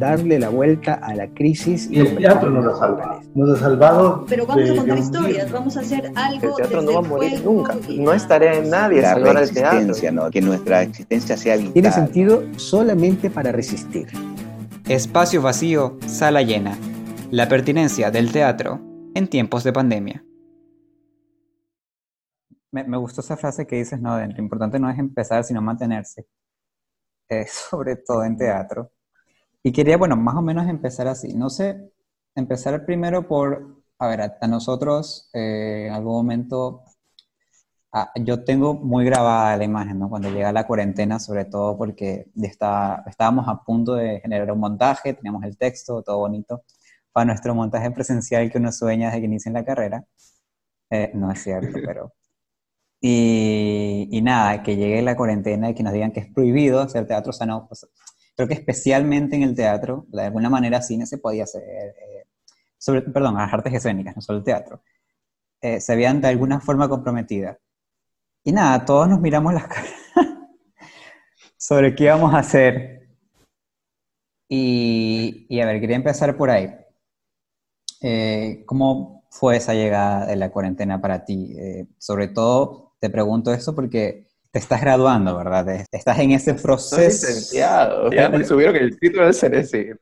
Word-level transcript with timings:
darle 0.00 0.38
la 0.40 0.48
vuelta 0.48 0.94
a 0.94 1.14
la 1.14 1.28
crisis. 1.28 1.88
Y 1.90 2.00
el 2.00 2.16
teatro 2.16 2.50
nos 2.50 2.74
ha 2.74 2.78
salvado. 2.78 3.20
Nos 3.34 3.50
ha 3.50 3.60
salvado. 3.60 4.26
Pero 4.28 4.46
vamos 4.46 4.70
a 4.70 4.76
contar 4.76 4.98
historias, 4.98 5.52
vamos 5.52 5.76
a 5.76 5.80
hacer 5.80 6.10
algo. 6.16 6.48
El 6.48 6.54
teatro 6.56 6.82
no 6.82 6.92
va 6.94 6.98
a 6.98 7.02
morir 7.02 7.44
nunca. 7.44 7.76
No 7.88 8.12
estaré 8.12 8.58
en 8.58 8.70
nadie 8.70 9.02
salvar 9.02 9.36
el 9.36 9.52
teatro. 9.52 10.12
¿no? 10.12 10.30
Que 10.30 10.40
nuestra 10.40 10.82
existencia 10.82 11.36
sea 11.36 11.56
vital. 11.56 11.72
Tiene 11.74 11.92
sentido 11.92 12.42
solamente 12.56 13.30
para 13.30 13.52
resistir. 13.52 14.08
Espacio 14.88 15.42
vacío, 15.42 15.98
sala 16.06 16.42
llena. 16.42 16.76
La 17.30 17.48
pertinencia 17.48 18.10
del 18.10 18.32
teatro 18.32 18.80
en 19.14 19.28
tiempos 19.28 19.62
de 19.62 19.72
pandemia. 19.72 20.24
Me, 22.72 22.84
me 22.84 22.96
gustó 22.96 23.20
esa 23.20 23.36
frase 23.36 23.66
que 23.66 23.76
dices, 23.76 24.00
no, 24.00 24.18
lo 24.18 24.38
importante 24.38 24.80
no 24.80 24.88
es 24.88 24.98
empezar, 24.98 25.44
sino 25.44 25.60
mantenerse. 25.60 26.26
Eh, 27.28 27.46
sobre 27.70 27.96
todo 27.96 28.24
en 28.24 28.36
teatro. 28.36 28.90
Y 29.62 29.72
quería, 29.72 29.96
bueno, 29.96 30.16
más 30.16 30.36
o 30.36 30.42
menos 30.42 30.66
empezar 30.68 31.06
así. 31.08 31.34
No 31.34 31.50
sé, 31.50 31.92
empezar 32.34 32.84
primero 32.86 33.28
por, 33.28 33.82
a 33.98 34.08
ver, 34.08 34.20
a, 34.40 34.46
nosotros 34.48 35.28
eh, 35.34 35.86
en 35.88 35.92
algún 35.94 36.14
momento, 36.14 36.84
ah, 37.92 38.10
yo 38.16 38.44
tengo 38.44 38.74
muy 38.74 39.04
grabada 39.04 39.56
la 39.56 39.64
imagen, 39.64 39.98
¿no? 39.98 40.08
Cuando 40.08 40.30
llega 40.30 40.52
la 40.52 40.66
cuarentena, 40.66 41.18
sobre 41.18 41.44
todo 41.44 41.76
porque 41.76 42.30
está, 42.42 43.04
estábamos 43.06 43.48
a 43.48 43.62
punto 43.62 43.94
de 43.94 44.20
generar 44.20 44.50
un 44.52 44.60
montaje, 44.60 45.14
teníamos 45.14 45.44
el 45.44 45.56
texto, 45.58 46.02
todo 46.02 46.18
bonito, 46.18 46.64
para 47.12 47.26
nuestro 47.26 47.54
montaje 47.54 47.90
presencial 47.90 48.50
que 48.50 48.58
uno 48.58 48.72
sueña 48.72 49.08
desde 49.08 49.20
que 49.20 49.26
inicia 49.26 49.50
en 49.50 49.54
la 49.54 49.64
carrera. 49.64 50.04
Eh, 50.90 51.12
no 51.14 51.30
es 51.30 51.42
cierto, 51.42 51.78
pero... 51.86 52.12
Y, 53.02 54.08
y, 54.10 54.20
nada, 54.22 54.62
que 54.62 54.76
llegue 54.76 55.00
la 55.02 55.16
cuarentena 55.16 55.70
y 55.70 55.74
que 55.74 55.82
nos 55.82 55.92
digan 55.94 56.12
que 56.12 56.20
es 56.20 56.26
prohibido 56.34 56.80
hacer 56.80 57.06
teatro, 57.06 57.30
o 57.30 57.32
sea, 57.32 57.46
no, 57.46 57.66
creo 58.40 58.48
que 58.48 58.54
especialmente 58.54 59.36
en 59.36 59.42
el 59.42 59.54
teatro, 59.54 60.06
de 60.08 60.22
alguna 60.22 60.48
manera 60.48 60.80
cine 60.80 61.04
se 61.04 61.18
podía 61.18 61.44
hacer, 61.44 61.62
eh, 61.62 62.24
sobre, 62.78 63.02
perdón, 63.02 63.34
las 63.34 63.52
artes 63.52 63.74
escénicas, 63.74 64.16
no 64.16 64.22
solo 64.22 64.38
el 64.38 64.44
teatro, 64.44 64.82
eh, 65.60 65.78
se 65.78 65.94
veían 65.94 66.22
de 66.22 66.28
alguna 66.28 66.58
forma 66.58 66.88
comprometidas. 66.88 67.58
Y 68.42 68.52
nada, 68.52 68.82
todos 68.86 69.10
nos 69.10 69.20
miramos 69.20 69.52
las 69.52 69.66
caras 69.68 69.92
sobre 71.58 71.94
qué 71.94 72.04
íbamos 72.04 72.32
a 72.32 72.38
hacer. 72.38 73.10
Y, 74.48 75.46
y, 75.50 75.60
a 75.60 75.66
ver, 75.66 75.78
quería 75.78 75.96
empezar 75.96 76.34
por 76.34 76.48
ahí. 76.48 76.74
Eh, 78.00 78.62
¿Cómo 78.64 79.26
fue 79.28 79.58
esa 79.58 79.74
llegada 79.74 80.24
de 80.24 80.36
la 80.36 80.50
cuarentena 80.50 80.98
para 80.98 81.26
ti? 81.26 81.54
Eh, 81.58 81.88
sobre 81.98 82.28
todo, 82.28 82.94
te 83.00 83.10
pregunto 83.10 83.52
eso 83.52 83.74
porque 83.74 84.29
te 84.52 84.58
estás 84.58 84.80
graduando, 84.80 85.36
¿verdad? 85.36 85.86
Estás 85.92 86.18
en 86.18 86.32
ese 86.32 86.54
proceso. 86.54 86.96
Soy 86.96 87.04
licenciado. 87.04 88.10
Ya 88.10 88.28
me 88.28 88.44
subieron 88.44 88.76
el 88.76 88.98
título 88.98 89.26
de 89.26 89.32
CNC. 89.32 89.96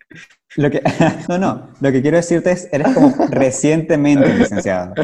Lo 0.56 0.70
que, 0.70 0.82
no, 1.28 1.38
no. 1.38 1.70
Lo 1.80 1.92
que 1.92 2.00
quiero 2.00 2.16
decirte 2.16 2.52
es, 2.52 2.68
eres 2.72 2.94
como 2.94 3.14
recientemente 3.30 4.32
licenciado. 4.34 4.94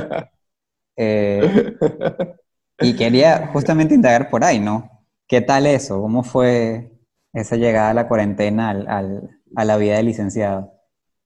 Eh, 0.96 1.76
y 2.80 2.96
quería 2.96 3.48
justamente 3.48 3.94
indagar 3.94 4.30
por 4.30 4.44
ahí, 4.44 4.60
¿no? 4.60 5.04
¿Qué 5.28 5.42
tal 5.42 5.66
eso? 5.66 6.00
¿Cómo 6.00 6.22
fue 6.22 6.90
esa 7.34 7.56
llegada 7.56 7.90
a 7.90 7.94
la 7.94 8.08
cuarentena 8.08 8.70
al, 8.70 8.88
al, 8.88 9.40
a 9.56 9.64
la 9.66 9.76
vida 9.76 9.96
de 9.96 10.04
licenciado? 10.04 10.72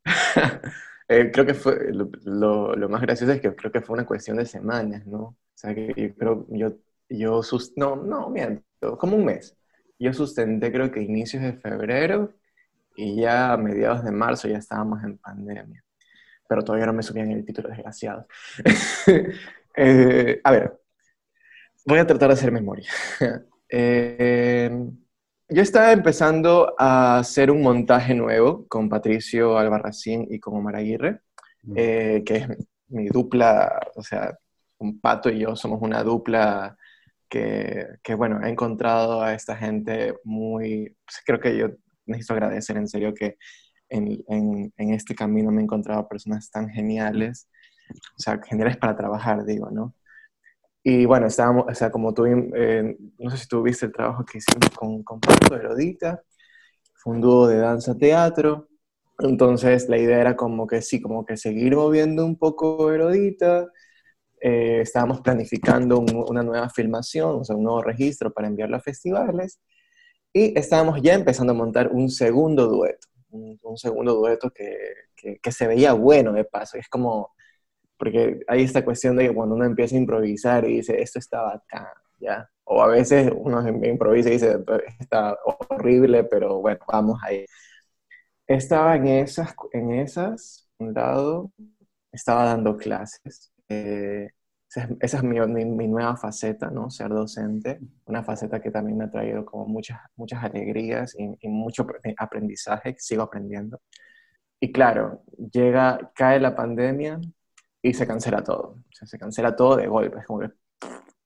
eh, 1.09 1.31
creo 1.33 1.47
que 1.47 1.55
fue, 1.55 1.93
lo, 1.93 2.11
lo, 2.25 2.75
lo, 2.75 2.89
más 2.89 3.03
gracioso 3.03 3.33
es 3.33 3.41
que 3.41 3.55
creo 3.55 3.71
que 3.71 3.81
fue 3.81 3.95
una 3.95 4.07
cuestión 4.07 4.39
de 4.39 4.47
semanas, 4.47 5.07
¿no? 5.07 5.21
O 5.21 5.37
sea, 5.55 5.75
que 5.75 5.93
yo 5.97 6.15
creo, 6.15 6.47
yo 6.51 6.73
yo, 7.09 7.43
sus 7.43 7.73
no, 7.77 7.97
no, 7.97 8.29
miento, 8.31 8.97
como 8.99 9.17
un 9.17 9.25
mes. 9.25 9.57
Yo 9.99 10.13
sustenté 10.13 10.71
creo 10.71 10.91
que 10.91 11.03
inicios 11.03 11.43
de 11.43 11.55
febrero 11.55 12.35
y 12.97 13.17
ya 13.21 13.53
a 13.53 13.57
mediados 13.57 14.05
de 14.05 14.13
marzo 14.13 14.49
ya 14.49 14.59
estábamos 14.59 15.03
en 15.03 15.19
pandemia. 15.19 15.85
Pero 16.49 16.63
todavía 16.63 16.87
no 16.87 16.93
me 16.93 17.03
subían 17.03 17.31
el 17.31 17.45
título, 17.45 17.69
desgraciado. 17.69 18.27
eh, 19.77 20.41
a 20.43 20.51
ver, 20.51 20.81
voy 21.87 21.99
a 21.99 22.07
tratar 22.07 22.29
de 22.29 22.35
hacer 22.35 22.53
memoria. 22.53 22.91
eh, 23.69 24.71
yo 25.49 25.63
estaba 25.63 25.93
empezando 25.93 26.75
a 26.79 27.19
hacer 27.19 27.51
un 27.51 27.63
montaje 27.63 28.15
nuevo 28.15 28.67
con 28.69 28.89
Patricio 28.89 29.57
Albarracín 29.57 30.27
y 30.31 30.39
con 30.39 30.57
Omar 30.57 30.77
Aguirre, 30.77 31.23
eh, 31.75 32.23
que 32.25 32.37
es 32.37 32.49
mi 32.89 33.09
dupla, 33.09 33.81
o 33.95 34.03
sea, 34.03 34.37
un 34.79 35.01
pato 35.01 35.31
y 35.31 35.41
yo 35.41 35.57
somos 35.57 35.81
una 35.83 36.03
dupla 36.03 36.77
que, 37.29 38.15
bueno, 38.17 38.45
he 38.45 38.51
encontrado 38.51 39.23
a 39.23 39.35
esta 39.35 39.57
gente 39.57 40.15
muy, 40.25 40.97
pues, 41.05 41.23
creo 41.25 41.41
que 41.41 41.57
yo 41.57 41.69
necesito 42.07 42.35
agradecer 42.35 42.77
en 42.77 42.89
serio 42.89 43.15
que 43.15 43.37
en, 43.91 44.23
en, 44.29 44.95
este 44.95 45.15
camino 45.15 45.51
me 45.51 45.61
he 45.61 45.65
encontrado 45.65 46.09
personas 46.09 46.51
tan 46.51 46.69
geniales, 46.71 47.49
o 48.17 48.21
sea, 48.21 48.41
geniales 48.43 48.77
para 48.77 48.97
trabajar, 48.97 49.45
digo, 49.45 49.71
¿no? 49.71 49.95
Y 50.83 51.07
bueno, 51.07 51.27
estábamos, 51.27 51.67
o 51.69 51.75
sea, 51.75 51.91
como 51.91 52.15
tú, 52.15 52.27
eh, 52.27 52.97
no 53.19 53.31
sé 53.31 53.39
si 53.39 53.49
tú 53.49 53.63
viste 53.63 53.87
el 53.87 53.93
trabajo 53.93 54.25
que 54.25 54.39
hicimos 54.39 54.71
con, 54.77 55.03
con 55.03 55.21
Pato 55.21 55.57
Erodita, 55.57 56.23
fue 56.95 57.15
un 57.15 57.21
dúo 57.21 57.47
de 57.49 57.59
danza-teatro, 57.59 58.69
entonces 59.19 59.89
la 59.89 59.99
idea 59.99 60.21
era 60.21 60.37
como 60.37 60.67
que 60.67 60.83
sí, 60.83 61.01
como 61.01 61.27
que 61.27 61.37
seguir 61.37 61.75
moviendo 61.77 62.25
un 62.25 62.39
poco 62.39 62.93
Erodita, 62.93 63.67
eh, 64.41 64.81
estábamos 64.83 65.21
planificando 65.21 65.99
un, 65.99 66.25
una 66.29 66.43
nueva 66.43 66.69
filmación, 66.71 67.41
o 67.41 67.45
sea, 67.45 67.57
un 67.57 67.65
nuevo 67.65 67.83
registro 67.83 68.33
para 68.33 68.49
enviarlo 68.49 68.77
a 68.77 68.81
festivales, 68.81 69.61
y 70.33 70.59
estábamos 70.59 71.01
ya 71.03 71.15
empezando 71.15 71.53
a 71.53 71.57
montar 71.57 71.89
un 71.93 72.11
segundo 72.11 72.67
dueto, 72.69 73.09
un, 73.31 73.59
un 73.63 73.77
segundo 73.79 74.15
dueto 74.15 74.51
que, 74.51 74.77
que, 75.17 75.39
que, 75.39 75.53
se 75.53 75.67
veía 75.67 75.93
bueno 75.95 76.33
de 76.33 76.45
paso, 76.45 76.79
es 76.79 76.89
como, 76.89 77.35
porque 77.99 78.41
hay 78.49 78.63
esta 78.65 78.85
cuestión 78.85 79.17
de 79.17 79.29
que 79.29 79.35
cuando 79.35 79.55
uno 79.57 79.65
empieza 79.65 79.97
a 79.97 79.99
improvisar 79.99 80.65
y 80.67 80.77
dice, 80.79 81.01
esto 81.03 81.19
está 81.19 81.43
bacán, 81.43 81.87
¿ya? 82.21 82.49
O 82.65 82.83
a 82.83 82.89
veces 82.89 83.33
uno 83.37 83.67
improvisa 83.85 84.29
y 84.31 84.33
dice, 84.33 84.59
está 85.01 85.37
horrible, 85.71 86.25
pero 86.25 86.61
bueno, 86.61 86.81
vamos 86.89 87.19
ahí. 87.25 87.45
Estaba 88.47 88.97
en 88.97 89.07
esas, 89.09 89.55
en 89.73 89.93
esas, 89.93 90.69
un 90.79 90.95
lado, 90.95 91.53
estaba 92.13 92.45
dando 92.45 92.77
clases 92.77 93.53
eh, 93.69 94.31
esa 95.01 95.19
es 95.19 95.23
mi, 95.23 95.39
nueva 95.89 96.17
faceta, 96.17 96.71
¿no? 96.71 96.91
Ser 96.91 97.09
docente, 97.09 97.81
una 98.05 98.23
faceta 98.23 98.61
que 98.61 98.71
también 98.71 98.99
me 98.99 99.05
ha 99.05 99.11
traído 99.11 99.45
como 99.45 99.67
muchas, 99.67 99.99
muchas 100.17 100.45
alegrías 100.45 101.15
y, 101.19 101.49
mucho 101.49 101.87
aprendizaje, 102.19 102.95
sigo 102.99 103.23
aprendiendo. 103.23 103.81
Y 104.61 104.73
claro, 104.73 105.23
llega, 105.53 106.13
cae 106.15 106.41
la 106.41 106.55
pandemia 106.55 107.21
y 107.83 107.95
se 107.95 108.07
cancela 108.07 108.43
todo, 108.43 108.79
o 108.91 108.93
sea, 108.93 109.07
se 109.07 109.19
cancela 109.19 109.57
todo 109.57 109.77
de 109.77 109.87
golpe, 109.87 110.19
es 110.19 110.27
como 110.27 110.41
que, 110.41 110.47
o 110.47 110.51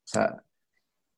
sea, 0.05 0.43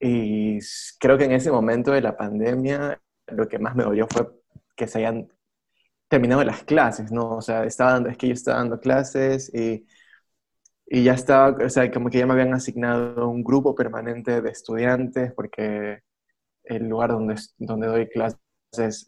y 0.00 0.58
creo 1.00 1.18
que 1.18 1.24
en 1.24 1.32
ese 1.32 1.50
momento 1.50 1.92
de 1.92 2.00
la 2.02 2.16
pandemia 2.16 3.00
lo 3.28 3.48
que 3.48 3.58
más 3.58 3.74
me 3.74 3.84
dolió 3.84 4.06
fue 4.08 4.28
que 4.76 4.86
se 4.86 4.98
hayan 4.98 5.28
terminado 6.08 6.44
las 6.44 6.64
clases, 6.64 7.10
¿no? 7.12 7.36
O 7.36 7.42
sea, 7.42 7.64
estaba 7.64 7.92
dando, 7.92 8.08
es 8.10 8.16
que 8.16 8.28
yo 8.28 8.34
estaba 8.34 8.58
dando 8.58 8.80
clases 8.80 9.52
y 9.54 9.86
y 10.86 11.02
ya 11.02 11.14
estaba, 11.14 11.64
o 11.64 11.68
sea, 11.70 11.90
como 11.90 12.10
que 12.10 12.18
ya 12.18 12.26
me 12.26 12.34
habían 12.34 12.54
asignado 12.54 13.28
un 13.28 13.42
grupo 13.42 13.74
permanente 13.74 14.40
de 14.40 14.50
estudiantes 14.50 15.32
porque 15.34 16.00
el 16.64 16.88
lugar 16.88 17.10
donde, 17.10 17.36
donde 17.58 17.86
doy 17.86 18.08
clases 18.08 18.38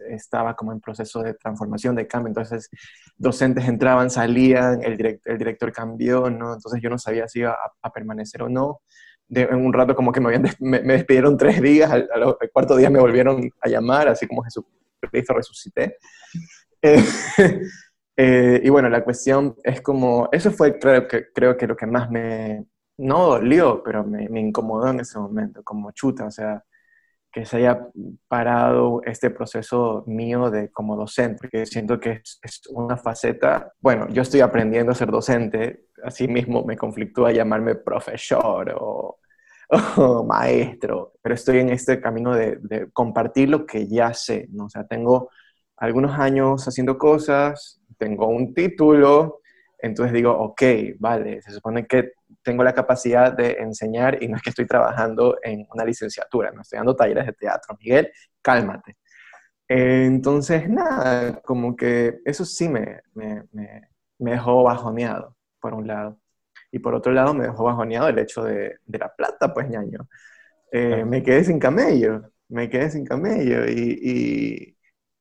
estaba 0.08 0.54
como 0.54 0.72
en 0.72 0.80
proceso 0.80 1.22
de 1.22 1.34
transformación, 1.34 1.96
de 1.96 2.06
cambio, 2.06 2.28
entonces 2.28 2.70
docentes 3.16 3.66
entraban, 3.68 4.10
salían, 4.10 4.82
el, 4.82 4.96
direct, 4.96 5.26
el 5.26 5.38
director 5.38 5.72
cambió, 5.72 6.30
¿no? 6.30 6.54
Entonces 6.54 6.80
yo 6.82 6.88
no 6.88 6.98
sabía 6.98 7.28
si 7.28 7.40
iba 7.40 7.50
a, 7.50 7.72
a 7.82 7.92
permanecer 7.92 8.42
o 8.42 8.48
no. 8.48 8.80
De, 9.28 9.42
en 9.42 9.56
un 9.56 9.72
rato 9.72 9.96
como 9.96 10.12
que 10.12 10.20
me, 10.20 10.28
habían, 10.28 10.44
me, 10.60 10.80
me 10.82 10.92
despidieron 10.94 11.36
tres 11.36 11.60
días, 11.60 11.90
al, 11.90 12.08
al, 12.14 12.36
cuarto 12.52 12.76
día 12.76 12.90
me 12.90 13.00
volvieron 13.00 13.50
a 13.60 13.68
llamar, 13.68 14.08
así 14.08 14.26
como 14.26 14.42
Jesucristo 14.42 15.34
resucité. 15.34 15.96
Eh, 16.80 17.02
Eh, 18.16 18.60
y 18.64 18.70
bueno, 18.70 18.88
la 18.88 19.04
cuestión 19.04 19.56
es 19.62 19.80
como, 19.82 20.28
eso 20.32 20.50
fue 20.50 20.78
creo 20.78 21.06
que, 21.06 21.26
creo 21.32 21.56
que 21.56 21.66
lo 21.66 21.76
que 21.76 21.86
más 21.86 22.10
me, 22.10 22.66
no 22.98 23.26
dolió, 23.26 23.82
pero 23.84 24.04
me, 24.04 24.28
me, 24.28 24.40
incomodó 24.40 24.88
en 24.88 25.00
ese 25.00 25.18
momento, 25.18 25.62
como 25.62 25.90
chuta, 25.92 26.26
o 26.26 26.30
sea, 26.30 26.64
que 27.30 27.44
se 27.44 27.58
haya 27.58 27.88
parado 28.28 29.02
este 29.04 29.30
proceso 29.30 30.04
mío 30.06 30.50
de 30.50 30.70
como 30.70 30.96
docente, 30.96 31.36
porque 31.42 31.66
siento 31.66 32.00
que 32.00 32.12
es, 32.12 32.38
es 32.42 32.62
una 32.70 32.96
faceta, 32.96 33.74
bueno, 33.80 34.08
yo 34.08 34.22
estoy 34.22 34.40
aprendiendo 34.40 34.92
a 34.92 34.94
ser 34.94 35.10
docente, 35.10 35.88
así 36.02 36.28
mismo 36.28 36.64
me 36.64 36.76
conflictúa 36.78 37.32
llamarme 37.32 37.74
profesor 37.74 38.74
o, 38.80 39.18
o 39.98 40.24
maestro, 40.24 41.14
pero 41.22 41.34
estoy 41.34 41.58
en 41.58 41.70
este 41.70 42.00
camino 42.00 42.34
de, 42.34 42.56
de 42.62 42.90
compartir 42.92 43.50
lo 43.50 43.66
que 43.66 43.86
ya 43.86 44.14
sé, 44.14 44.48
¿no? 44.52 44.66
O 44.66 44.70
sea, 44.70 44.86
tengo 44.86 45.30
algunos 45.76 46.18
años 46.18 46.66
haciendo 46.66 46.96
cosas, 46.98 47.80
tengo 47.98 48.28
un 48.28 48.54
título, 48.54 49.40
entonces 49.78 50.12
digo, 50.12 50.32
ok, 50.32 50.62
vale, 50.98 51.42
se 51.42 51.52
supone 51.52 51.86
que 51.86 52.12
tengo 52.42 52.64
la 52.64 52.74
capacidad 52.74 53.32
de 53.32 53.52
enseñar 53.60 54.22
y 54.22 54.28
no 54.28 54.36
es 54.36 54.42
que 54.42 54.50
estoy 54.50 54.66
trabajando 54.66 55.38
en 55.42 55.66
una 55.72 55.84
licenciatura, 55.84 56.50
no 56.52 56.62
estoy 56.62 56.78
dando 56.78 56.96
talleres 56.96 57.26
de 57.26 57.32
teatro. 57.32 57.76
Miguel, 57.78 58.10
cálmate. 58.42 58.96
Entonces, 59.68 60.68
nada, 60.68 61.40
como 61.42 61.76
que 61.76 62.20
eso 62.24 62.44
sí 62.44 62.68
me, 62.68 63.00
me, 63.14 63.42
me, 63.52 63.88
me, 64.18 64.30
dejó 64.32 64.62
bajoneado, 64.62 65.36
por 65.60 65.74
un 65.74 65.86
lado. 65.88 66.20
Y 66.70 66.78
por 66.78 66.94
otro 66.94 67.12
lado, 67.12 67.34
me 67.34 67.44
dejó 67.44 67.64
bajoneado 67.64 68.08
el 68.08 68.18
hecho 68.18 68.44
de, 68.44 68.76
de 68.84 68.98
la 68.98 69.12
plata, 69.14 69.52
pues, 69.52 69.68
ñaño. 69.68 70.08
Eh, 70.72 71.04
me 71.04 71.22
quedé 71.22 71.44
sin 71.44 71.58
camello, 71.58 72.30
me 72.48 72.68
quedé 72.70 72.90
sin 72.90 73.04
camello 73.04 73.66
y, 73.66 73.98
y, 74.02 74.75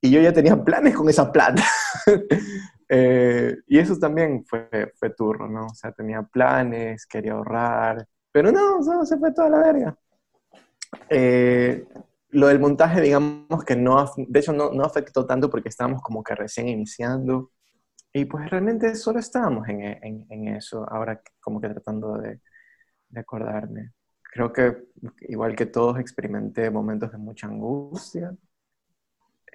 y 0.06 0.10
yo 0.10 0.20
ya 0.20 0.32
tenía 0.32 0.56
planes 0.62 0.94
con 0.94 1.08
esa 1.08 1.30
plata. 1.30 1.62
eh, 2.88 3.56
y 3.66 3.78
eso 3.78 3.98
también 3.98 4.44
fue, 4.44 4.92
fue 4.94 5.10
turro, 5.10 5.48
¿no? 5.48 5.66
O 5.66 5.74
sea, 5.74 5.92
tenía 5.92 6.22
planes, 6.22 7.06
quería 7.06 7.32
ahorrar, 7.32 8.06
pero 8.32 8.52
no, 8.52 8.80
no 8.80 9.04
se 9.04 9.16
fue 9.18 9.32
toda 9.32 9.50
la 9.50 9.58
verga. 9.58 9.96
Eh, 11.08 11.84
lo 12.30 12.48
del 12.48 12.60
montaje, 12.60 13.00
digamos 13.00 13.64
que 13.64 13.76
no, 13.76 14.12
de 14.16 14.40
hecho 14.40 14.52
no, 14.52 14.70
no, 14.72 14.84
afectó 14.84 15.26
tanto 15.26 15.48
porque 15.48 15.68
estábamos 15.68 16.02
como 16.02 16.22
que 16.22 16.34
recién 16.34 16.68
iniciando 16.68 17.50
y 18.12 18.24
pues 18.26 18.48
realmente 18.50 18.94
solo 18.94 19.18
estábamos 19.20 19.68
en, 19.68 19.82
en, 19.82 20.26
en 20.28 20.48
eso, 20.48 20.86
ahora 20.90 21.20
como 21.40 21.60
que 21.60 21.68
tratando 21.68 22.18
de, 22.18 22.40
de, 23.08 23.20
acordarme. 23.20 23.92
Creo 24.22 24.52
que 24.52 24.84
igual 25.28 25.56
que 25.56 25.66
todos 25.66 25.98
experimenté 25.98 26.70
momentos 26.70 27.12
de 27.12 27.18
mucha 27.18 27.46
angustia, 27.46 28.34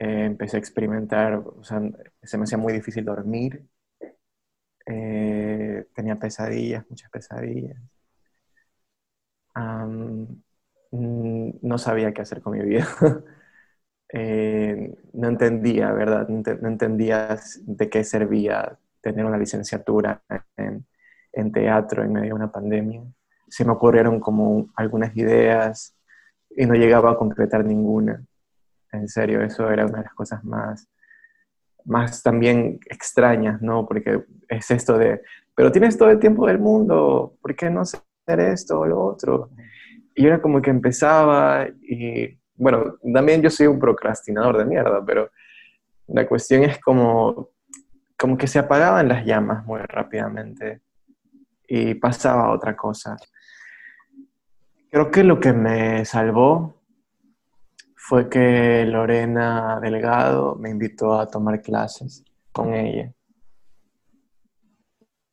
eh, 0.02 0.26
empecé 0.26 0.58
a 0.58 0.60
experimentar, 0.60 1.36
o 1.36 1.64
sea, 1.64 1.82
se 2.24 2.38
me 2.38 2.46
hacía 2.46 2.58
muy 2.58 2.74
difícil 2.74 3.06
dormir, 3.06 3.68
eh, 4.86 5.86
tenía 5.94 6.18
pesadillas, 6.18 6.86
muchas 6.90 7.10
pesadillas. 7.12 7.78
Mm, 10.92 11.52
no 11.62 11.78
sabía 11.78 12.14
qué 12.14 12.22
hacer 12.22 12.42
con 12.42 12.54
mi 12.54 12.64
vida. 12.66 12.88
eh, 14.14 14.96
no 15.14 15.28
entendía, 15.30 15.92
¿verdad? 15.94 16.28
No 16.30 16.68
entendía 16.70 17.38
de 17.62 17.90
qué 17.90 18.04
servía 18.04 18.78
tener 19.02 19.26
una 19.26 19.38
licenciatura 19.38 20.24
en, 20.58 20.86
en, 21.34 21.52
teatro 21.52 22.04
en 22.04 22.14
medio 22.14 22.30
de 22.30 22.34
una 22.34 22.52
pandemia. 22.52 23.04
Se 23.50 23.66
me 23.66 23.72
ocurrieron 23.74 24.20
como 24.20 24.70
algunas 24.76 25.16
ideas 25.18 25.96
y 26.50 26.66
no 26.66 26.76
llegaba 26.76 27.12
a 27.12 27.18
concretar 27.18 27.66
ninguna. 27.66 28.26
En 28.92 29.08
serio, 29.08 29.42
eso 29.42 29.70
era 29.70 29.86
una 29.86 30.00
de 30.00 30.04
las 30.04 30.14
cosas 30.14 30.44
más, 30.44 30.88
más 31.86 32.22
también 32.22 32.80
extrañas, 32.86 33.62
¿no? 33.62 33.86
Porque 33.88 34.24
es 34.50 34.72
esto 34.72 34.98
de, 34.98 35.22
pero 35.56 35.72
tienes 35.72 35.98
todo 35.98 36.10
el 36.10 36.20
tiempo 36.20 36.48
del 36.48 36.60
mundo, 36.60 37.38
¿por 37.42 37.56
qué 37.56 37.70
no 37.70 37.82
hacer 37.82 38.02
esto 38.40 38.80
o 38.80 38.86
lo 38.86 39.04
otro? 39.04 39.50
y 40.16 40.26
era 40.26 40.42
como 40.42 40.62
que 40.62 40.70
empezaba 40.70 41.68
y, 41.82 42.38
bueno, 42.56 42.96
también 43.14 43.42
yo 43.42 43.50
soy 43.50 43.68
un 43.68 43.80
procrastinador 43.80 44.58
de 44.58 44.66
mierda, 44.66 45.04
pero 45.06 45.32
la 46.08 46.28
cuestión 46.28 46.64
es 46.64 46.80
como, 46.80 47.50
como 48.18 48.38
que 48.38 48.48
se 48.48 48.60
apagaban 48.60 49.08
las 49.08 49.26
llamas 49.26 49.66
muy 49.66 49.80
rápidamente 49.80 50.82
y 51.68 51.96
pasaba 51.96 52.52
otra 52.52 52.76
cosa. 52.76 53.16
Creo 54.90 55.10
que 55.10 55.24
lo 55.24 55.40
que 55.40 55.54
me 55.54 56.04
salvó 56.04 56.81
fue 58.04 58.28
que 58.30 58.84
Lorena 58.88 59.80
Delgado 59.80 60.56
me 60.56 60.72
invitó 60.72 61.20
a 61.20 61.28
tomar 61.28 61.62
clases 61.62 62.26
con 62.52 62.74
ella. 62.74 63.14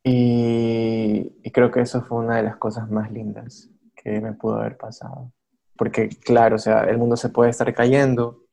Y, 0.03 1.51
creo 1.51 1.71
que 1.71 1.81
eso 1.81 2.03
fue 2.03 2.19
una 2.19 2.37
de 2.37 2.43
las 2.43 2.57
cosas 2.57 2.89
más 2.91 3.11
lindas 3.11 3.69
que 3.95 4.21
me 4.21 4.33
pudo 4.33 4.57
haber 4.57 4.77
pasado. 4.77 5.33
Porque 5.75 6.09
claro, 6.09 6.57
o 6.57 6.59
sea, 6.59 6.83
el 6.83 6.99
mundo 6.99 7.17
se 7.17 7.29
puede 7.29 7.49
estar 7.49 7.73
cayendo, 7.73 8.43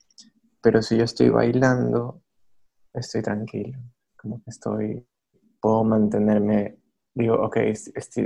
pero 0.63 0.81
si 0.81 0.97
yo 0.97 1.05
estoy 1.05 1.29
bailando, 1.29 2.23
estoy 2.95 3.21
tranquilo, 3.21 3.79
como 4.17 4.43
que 4.43 4.51
estoy, 4.51 5.07
puedo 5.61 5.85
mantenerme, 5.85 6.79
digo, 7.15 7.35
ok, 7.35 7.59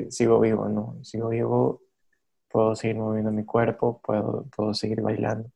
sigo 0.09 0.39
vivo, 0.39 0.69
¿no? 0.69 1.03
Sigo 1.03 1.31
vivo, 1.31 1.83
puedo 2.49 2.77
seguir 2.77 2.97
moviendo 2.97 3.33
mi 3.33 3.45
cuerpo, 3.45 4.01
puedo, 4.01 4.47
puedo 4.57 4.73
seguir 4.73 5.03
bailando. 5.03 5.51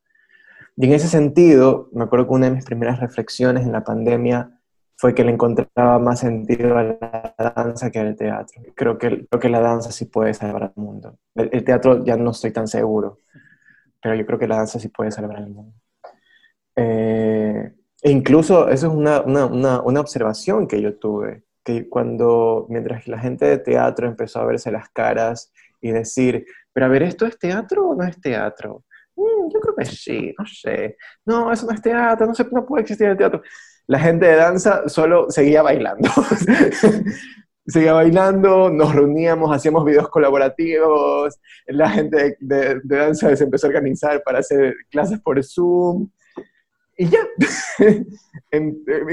Y 0.76 0.86
en 0.86 0.92
ese 0.92 1.08
sentido, 1.08 1.88
me 1.92 2.04
acuerdo 2.04 2.26
que 2.26 2.34
una 2.34 2.46
de 2.46 2.52
mis 2.56 2.64
primeras 2.64 3.00
reflexiones 3.00 3.64
en 3.64 3.72
la 3.72 3.84
pandemia 3.84 4.60
fue 4.96 5.14
que 5.14 5.24
le 5.24 5.32
encontraba 5.32 5.98
más 5.98 6.20
sentido 6.20 6.76
a 6.78 6.82
la 6.82 7.52
danza 7.54 7.90
que 7.90 7.98
al 7.98 8.16
teatro. 8.16 8.62
Creo 8.74 8.98
que, 8.98 9.26
creo 9.26 9.40
que 9.40 9.48
la 9.48 9.60
danza 9.60 9.92
sí 9.92 10.06
puede 10.06 10.34
salvar 10.34 10.64
al 10.64 10.72
mundo. 10.76 11.18
El, 11.34 11.64
teatro 11.64 12.04
ya 12.04 12.16
no 12.16 12.30
estoy 12.30 12.52
tan 12.52 12.68
seguro, 12.68 13.18
pero 14.00 14.14
yo 14.14 14.26
creo 14.26 14.38
que 14.38 14.48
la 14.48 14.56
danza 14.56 14.78
sí 14.78 14.88
puede 14.88 15.10
salvar 15.10 15.38
al 15.38 15.48
mundo. 15.48 15.74
Eh, 16.76 17.72
e 18.02 18.10
incluso 18.10 18.68
eso 18.68 18.88
es 18.88 18.92
una, 18.92 19.20
una, 19.22 19.80
una, 19.80 20.00
observación 20.00 20.66
que 20.66 20.80
yo 20.80 20.96
tuve, 20.96 21.44
que 21.62 21.88
cuando, 21.88 22.66
mientras 22.68 23.06
la 23.06 23.18
gente 23.18 23.46
de 23.46 23.58
teatro 23.58 24.06
empezó 24.08 24.40
a 24.40 24.44
verse 24.44 24.70
las 24.70 24.88
caras 24.90 25.52
y 25.80 25.90
decir, 25.90 26.46
pero 26.72 26.86
a 26.86 26.88
ver, 26.88 27.04
¿esto 27.04 27.26
es 27.26 27.38
teatro 27.38 27.88
o 27.88 27.94
no 27.94 28.04
es 28.04 28.20
teatro? 28.20 28.84
Mm, 29.16 29.48
yo 29.52 29.60
creo 29.74 29.90
sí, 29.90 30.34
no 30.38 30.46
sé. 30.46 30.96
No, 31.24 31.52
eso 31.52 31.66
no 31.66 31.72
es 31.72 31.82
teatro, 31.82 32.26
no, 32.26 32.34
sé, 32.34 32.46
no 32.50 32.64
puede 32.64 32.82
existir 32.82 33.08
el 33.08 33.16
teatro 33.16 33.42
la 33.86 33.98
gente 33.98 34.26
de 34.26 34.36
danza 34.36 34.88
solo 34.88 35.30
seguía 35.30 35.62
bailando. 35.62 36.10
seguía 37.66 37.94
bailando, 37.94 38.70
nos 38.70 38.94
reuníamos, 38.94 39.54
hacíamos 39.54 39.84
videos 39.84 40.08
colaborativos, 40.08 41.38
la 41.66 41.88
gente 41.90 42.36
de, 42.40 42.80
danza 42.84 43.34
se 43.34 43.44
empezó 43.44 43.66
a 43.66 43.68
organizar 43.68 44.22
para 44.22 44.40
hacer 44.40 44.74
clases 44.90 45.20
por 45.20 45.42
Zoom. 45.42 46.10
Y 46.96 47.08
ya, 47.08 47.26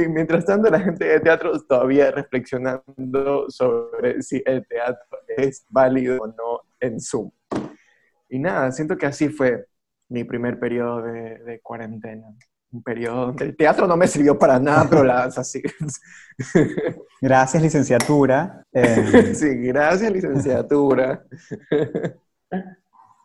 mientras 0.09 0.45
tanto 0.45 0.69
la 0.69 0.79
gente 0.79 1.05
de 1.05 1.19
teatro 1.19 1.59
todavía 1.63 2.11
reflexionando 2.11 3.49
sobre 3.49 4.21
si 4.21 4.41
el 4.45 4.65
teatro 4.67 5.17
es 5.35 5.65
válido 5.69 6.21
o 6.21 6.27
no 6.27 6.61
en 6.79 6.99
Zoom. 6.99 7.31
Y 8.29 8.37
nada, 8.37 8.71
siento 8.71 8.95
que 8.97 9.07
así 9.07 9.29
fue 9.29 9.65
mi 10.11 10.23
primer 10.23 10.59
periodo 10.59 11.01
de, 11.01 11.39
de 11.39 11.59
cuarentena 11.61 12.27
un 12.71 12.83
periodo 12.83 13.27
donde 13.27 13.45
el 13.45 13.55
teatro 13.55 13.85
no 13.85 13.97
me 13.97 14.07
sirvió 14.07 14.37
para 14.37 14.59
nada, 14.59 14.87
pero 14.89 15.03
la 15.03 15.15
danza 15.15 15.43
sí. 15.43 15.61
Gracias, 17.21 17.61
licenciatura. 17.61 18.57
Eh, 18.73 19.35
sí, 19.35 19.47
gracias, 19.57 20.09
licenciatura. 20.13 21.25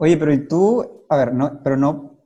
Oye, 0.00 0.16
pero 0.16 0.32
¿y 0.32 0.48
tú? 0.48 1.04
A 1.08 1.16
ver, 1.16 1.32
no, 1.32 1.62
pero 1.62 1.76
no, 1.76 2.18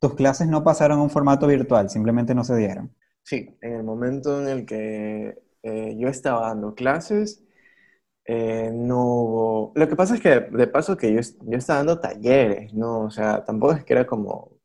tus 0.00 0.14
clases 0.14 0.48
no 0.48 0.64
pasaron 0.64 0.98
a 0.98 1.02
un 1.02 1.10
formato 1.10 1.46
virtual, 1.46 1.90
simplemente 1.90 2.34
no 2.34 2.44
se 2.44 2.56
dieron. 2.56 2.90
Sí, 3.22 3.58
en 3.60 3.74
el 3.74 3.84
momento 3.84 4.40
en 4.40 4.48
el 4.48 4.64
que 4.64 5.38
eh, 5.62 5.96
yo 5.98 6.08
estaba 6.08 6.48
dando 6.48 6.74
clases, 6.74 7.44
eh, 8.24 8.70
no 8.72 9.04
hubo... 9.04 9.72
Lo 9.74 9.88
que 9.88 9.96
pasa 9.96 10.14
es 10.14 10.20
que, 10.20 10.40
de 10.40 10.66
paso, 10.66 10.96
que 10.96 11.12
yo, 11.12 11.20
yo 11.20 11.58
estaba 11.58 11.78
dando 11.78 12.00
talleres, 12.00 12.72
¿no? 12.74 13.02
O 13.02 13.10
sea, 13.10 13.44
tampoco 13.44 13.72
es 13.74 13.84
que 13.84 13.92
era 13.92 14.06
como 14.06 14.62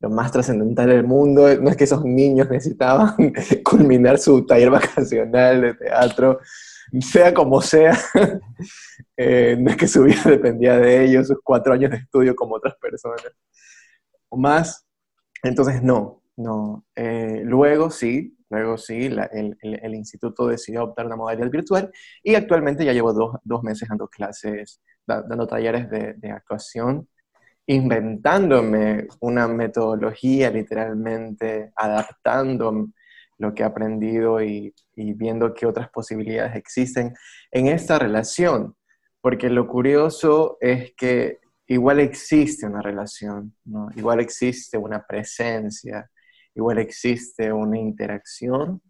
lo 0.00 0.10
más 0.10 0.32
trascendental 0.32 0.88
del 0.88 1.04
mundo. 1.04 1.42
No 1.60 1.70
es 1.70 1.76
que 1.76 1.84
esos 1.84 2.04
niños 2.04 2.48
necesitaban 2.50 3.14
culminar 3.64 4.18
su 4.18 4.44
taller 4.44 4.70
vacacional 4.70 5.60
de 5.60 5.74
teatro, 5.74 6.40
sea 7.00 7.32
como 7.34 7.60
sea. 7.60 7.98
Eh, 9.18 9.56
no 9.58 9.70
es 9.70 9.78
que 9.78 9.88
su 9.88 10.02
vida 10.02 10.20
dependía 10.26 10.76
de 10.76 11.02
ellos, 11.02 11.28
sus 11.28 11.38
cuatro 11.42 11.72
años 11.72 11.90
de 11.90 11.96
estudio 11.96 12.36
como 12.36 12.56
otras 12.56 12.74
personas. 12.76 13.22
O 14.28 14.36
más. 14.36 14.86
Entonces, 15.42 15.82
no, 15.82 16.22
no. 16.36 16.84
Eh, 16.94 17.40
luego 17.42 17.90
sí, 17.90 18.35
luego 18.50 18.78
sí, 18.78 19.06
el, 19.06 19.94
instituto 19.94 20.46
decidió 20.46 20.84
optar 20.84 21.06
una 21.06 21.16
modalidad 21.16 21.50
virtual 21.50 21.90
y 22.22 22.34
actualmente 22.34 22.84
ya 22.84 22.92
llevo 22.92 23.12
dos, 23.12 23.36
dos 23.42 23.62
meses 23.62 23.88
dando 23.88 24.08
clases, 24.08 24.80
dando 25.06 25.46
talleres 25.46 25.88
de, 25.90 26.30
actuación 26.30 27.08
inventándome 27.68 29.08
una 29.20 29.48
metodología 29.48 30.50
literalmente, 30.50 31.72
adaptando 31.74 32.90
lo 33.38 33.54
que 33.54 33.62
he 33.62 33.66
aprendido 33.66 34.40
y, 34.40 34.72
viendo 34.94 35.52
qué 35.52 35.66
otras 35.66 35.90
posibilidades 35.90 36.54
existen 36.56 37.14
en 37.50 37.66
esta 37.66 37.98
relación. 37.98 38.76
Porque 39.20 39.50
lo 39.50 39.66
curioso 39.66 40.56
es 40.60 40.94
que 40.96 41.40
igual 41.66 41.98
existe 41.98 42.66
una 42.66 42.80
relación, 42.80 43.54
¿no? 43.64 43.88
igual 43.96 44.20
existe 44.20 44.78
una 44.78 45.04
presencia, 45.04 46.08
igual 46.56 46.78
existe 46.78 47.52
una 47.52 47.78
interacción, 47.78 48.82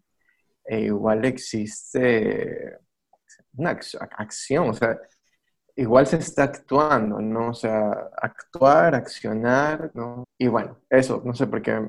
e 0.65 0.81
igual 0.81 1.25
existe 1.25 2.77
una 3.53 3.71
acción. 3.71 4.69
O 4.69 4.73
sea, 4.73 4.97
igual 5.75 6.07
se 6.07 6.17
está 6.17 6.43
actuando, 6.43 7.19
¿no? 7.21 7.49
O 7.49 7.53
sea, 7.53 7.91
actuar, 8.21 8.95
accionar, 8.95 9.91
¿no? 9.93 10.23
Y 10.37 10.47
bueno, 10.47 10.79
eso, 10.89 11.21
no 11.25 11.33
sé 11.35 11.47
por 11.47 11.61
qué 11.61 11.79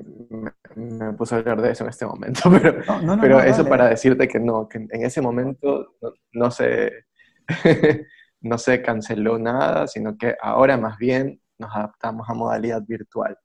me, 0.75 1.13
puse 1.13 1.35
a 1.35 1.37
hablar 1.39 1.61
de 1.61 1.71
eso 1.71 1.83
en 1.85 1.89
este 1.89 2.05
momento, 2.05 2.41
pero, 2.61 2.83
pero 3.19 3.39
eso 3.41 3.65
para 3.65 3.89
decirte 3.89 4.27
que 4.27 4.39
no, 4.39 4.67
que 4.67 4.77
en 4.77 5.05
ese 5.05 5.21
momento 5.21 5.95
no, 6.33 6.51
se, 6.51 7.05
no 8.41 8.57
se 8.57 8.81
canceló 8.81 9.39
nada, 9.39 9.87
sino 9.87 10.17
que 10.17 10.35
ahora 10.41 10.77
más 10.77 10.97
bien 10.97 11.41
nos 11.57 11.75
adaptamos 11.75 12.29
a 12.29 12.33
modalidad 12.33 12.81
virtual. 12.83 13.37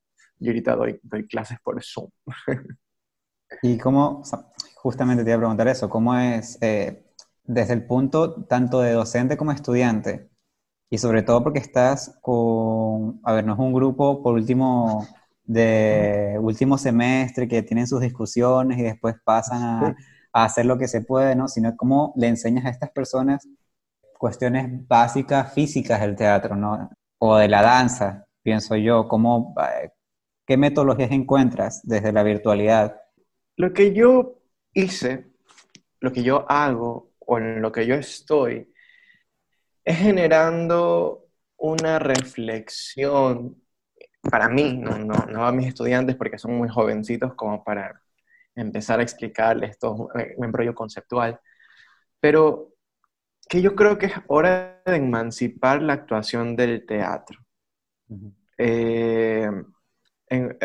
Y 0.45 0.49
ahorita 0.49 0.77
doy, 0.77 1.01
doy 1.03 1.27
clases 1.27 1.59
por 1.63 1.83
Zoom. 1.83 2.11
¿Y 3.63 3.79
cómo, 3.79 4.23
justamente 4.77 5.25
te 5.25 5.31
iba 5.31 5.37
a 5.37 5.41
preguntar 5.41 5.69
eso, 5.69 5.89
cómo 5.89 6.15
es 6.17 6.59
eh, 6.61 7.07
desde 7.45 7.73
el 7.73 7.87
punto 7.87 8.45
tanto 8.45 8.81
de 8.81 8.93
docente 8.93 9.39
como 9.39 9.53
estudiante? 9.53 10.29
Y 10.91 10.99
sobre 10.99 11.23
todo 11.23 11.43
porque 11.43 11.61
estás 11.61 12.19
con, 12.21 13.21
a 13.25 13.33
ver, 13.33 13.47
no 13.47 13.55
es 13.55 13.59
un 13.59 13.73
grupo 13.73 14.23
por 14.23 14.35
último 14.35 15.07
de 15.45 16.37
último 16.41 16.77
semestre 16.79 17.49
que 17.49 17.63
tienen 17.63 17.87
sus 17.87 18.01
discusiones 18.01 18.79
y 18.79 18.83
después 18.83 19.15
pasan 19.25 19.63
a, 19.63 19.97
a 20.33 20.45
hacer 20.45 20.67
lo 20.67 20.77
que 20.77 20.89
se 20.89 21.01
puede, 21.01 21.35
¿no? 21.35 21.49
Sino 21.49 21.75
cómo 21.77 22.13
le 22.17 22.29
enseñas 22.29 22.67
a 22.67 22.71
estas 22.71 22.91
personas 22.91 23.49
cuestiones 24.19 24.87
básicas 24.87 25.55
físicas 25.55 26.01
del 26.01 26.17
teatro, 26.17 26.55
¿no? 26.55 26.91
O 27.19 27.37
de 27.37 27.49
la 27.49 27.63
danza, 27.63 28.27
pienso 28.43 28.77
yo, 28.77 29.09
cómo, 29.09 29.55
eh, 29.59 29.91
¿qué 30.47 30.57
metodologías 30.57 31.11
encuentras 31.11 31.81
desde 31.85 32.13
la 32.13 32.23
virtualidad? 32.23 33.01
Lo 33.57 33.73
que 33.73 33.93
yo 33.93 34.41
hice, 34.73 35.27
lo 36.01 36.13
que 36.13 36.23
yo 36.23 36.45
hago 36.51 37.13
o 37.19 37.39
en 37.39 37.63
lo 37.63 37.73
que 37.73 37.87
yo 37.87 37.95
estoy, 37.95 38.73
es 39.85 39.99
generando 39.99 41.27
una 41.57 41.99
reflexión 41.99 43.63
para 44.31 44.49
mí, 44.49 44.75
no, 44.75 44.99
no, 44.99 45.15
no 45.27 45.47
a 45.47 45.53
mis 45.53 45.69
estudiantes 45.69 46.17
porque 46.17 46.39
son 46.39 46.57
muy 46.57 46.69
jovencitos 46.69 47.35
como 47.35 47.63
para 47.63 48.01
empezar 48.55 49.01
a 49.01 49.03
explicarles 49.03 49.79
todo 49.79 50.09
un 50.37 50.45
embrollo 50.45 50.75
conceptual, 50.75 51.39
pero 52.21 52.75
que 53.49 53.61
yo 53.61 53.75
creo 53.75 53.99
que 53.99 54.07
es 54.07 54.15
hora 54.29 54.81
de 54.87 54.97
emancipar 54.97 55.83
la 55.83 55.95
actuación 55.95 56.57
del 56.57 56.87
teatro. 56.87 57.39
Eh, 58.57 59.51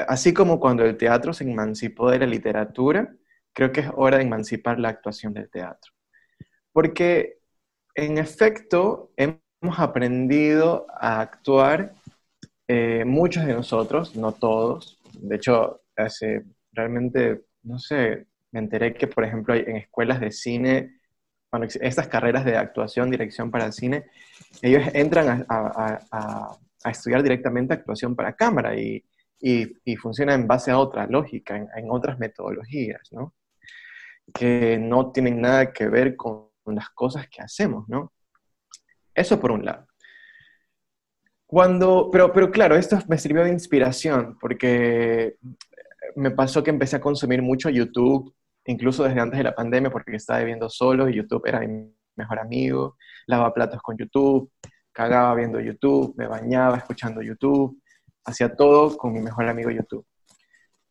así 0.08 0.34
como 0.34 0.60
cuando 0.60 0.86
el 0.86 0.98
teatro 0.98 1.34
se 1.34 1.44
emancipó 1.44 2.10
de 2.12 2.20
la 2.20 2.26
literatura, 2.26 3.14
creo 3.54 3.72
que 3.72 3.82
es 3.82 3.92
hora 3.96 4.18
de 4.18 4.24
emancipar 4.24 4.80
la 4.80 4.90
actuación 4.90 5.34
del 5.34 5.50
teatro. 5.50 5.92
Porque, 6.72 7.40
en 7.96 8.18
efecto, 8.18 9.12
hemos 9.18 9.80
aprendido 9.80 10.88
a 10.90 11.22
actuar 11.22 11.94
eh, 12.68 13.04
muchos 13.06 13.46
de 13.46 13.54
nosotros, 13.54 14.16
no 14.16 14.32
todos. 14.32 15.00
De 15.14 15.36
hecho, 15.36 15.82
hace 15.96 16.44
realmente, 16.72 17.42
no 17.64 17.80
sé, 17.80 18.28
me 18.52 18.60
enteré 18.60 18.94
que, 18.94 19.08
por 19.08 19.24
ejemplo, 19.24 19.56
en 19.56 19.76
escuelas 19.78 20.20
de 20.20 20.32
cine, 20.32 21.00
cuando 21.50 21.68
estas 21.82 22.08
carreras 22.08 22.46
de 22.46 22.58
actuación, 22.58 23.10
dirección 23.10 23.52
para 23.52 23.72
cine, 23.72 24.06
ellos 24.62 24.84
entran 24.94 25.46
a, 25.50 26.58
estudiar 26.86 27.22
directamente 27.22 27.74
actuación 27.74 28.16
para 28.16 28.34
cámara 28.34 28.76
y, 28.80 29.04
y, 29.40 29.96
funciona 29.98 30.34
en 30.34 30.48
base 30.48 30.72
a 30.72 30.78
otra 30.80 31.08
lógica, 31.08 31.56
en, 31.56 31.68
en, 31.76 31.90
otras 31.90 32.20
metodologías, 32.20 33.02
¿no? 33.12 33.34
Que 34.34 34.78
no 34.78 35.12
tienen 35.12 35.42
nada 35.42 35.72
que 35.74 35.88
ver 35.88 36.16
con 36.16 36.50
las 36.66 36.90
cosas 36.90 37.28
que 37.30 37.42
hacemos, 37.42 37.88
¿no? 37.88 38.14
Eso 39.14 39.40
por 39.40 39.52
un 39.52 39.66
lado. 39.66 39.88
Cuando, 41.46 42.10
pero, 42.12 42.32
pero 42.32 42.52
claro, 42.52 42.76
esto 42.76 43.00
me 43.08 43.18
sirvió 43.18 43.44
de 43.44 43.50
inspiración 43.50 44.38
porque 44.40 45.38
me 46.16 46.30
pasó 46.32 46.64
que 46.64 46.70
empecé 46.70 46.98
a 46.98 47.02
consumir 47.02 47.42
mucho 47.42 47.70
YouTube, 47.70 48.36
incluso 48.66 49.04
desde 49.04 49.20
antes 49.20 49.40
de 49.40 49.46
la 49.46 49.56
pandemia, 49.56 49.90
porque 49.90 50.16
estaba 50.16 50.40
viviendo 50.40 50.70
solo 50.70 51.10
y 51.10 51.16
YouTube 51.16 51.48
era 51.48 51.60
mi 51.60 51.92
mejor 52.16 52.38
amigo. 52.40 52.98
Lavaba 53.26 53.54
platos 53.54 53.82
con 53.82 53.98
YouTube, 53.98 54.52
cagaba 54.92 55.34
viendo 55.34 55.60
YouTube, 55.60 56.14
me 56.18 56.28
bañaba 56.28 56.78
escuchando 56.78 57.22
YouTube, 57.22 57.82
hacía 58.30 58.56
todo 58.56 58.98
con 58.98 59.14
mi 59.14 59.20
mejor 59.20 59.48
amigo 59.48 59.70
YouTube. 59.70 60.06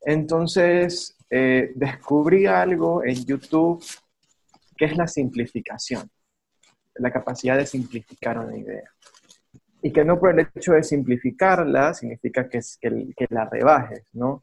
Entonces, 0.00 1.16
eh, 1.30 1.72
descubrí 1.74 2.46
algo 2.46 3.04
en 3.04 3.24
YouTube 3.24 3.84
que 4.76 4.84
es 4.84 4.96
la 4.96 5.08
simplificación, 5.08 6.08
la 6.94 7.10
capacidad 7.10 7.56
de 7.56 7.66
simplificar 7.66 8.38
una 8.38 8.56
idea 8.56 8.90
y 9.82 9.92
que 9.92 10.04
no 10.04 10.18
por 10.18 10.38
el 10.38 10.46
hecho 10.54 10.72
de 10.72 10.82
simplificarla 10.82 11.94
significa 11.94 12.48
que, 12.48 12.60
la 13.30 13.48
rebajes, 13.48 14.04
¿no? 14.12 14.42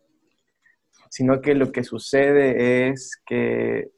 Sino 1.09 1.41
que 1.41 1.55
lo 1.55 1.71
que 1.71 1.83
sucede 1.83 2.89
es 2.89 3.21
que 3.25 3.91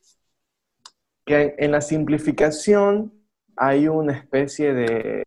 en 1.25 1.71
la 1.71 1.81
simplificación 1.81 3.13
hay 3.55 3.87
una 3.87 4.13
especie 4.13 4.73
de 4.73 5.23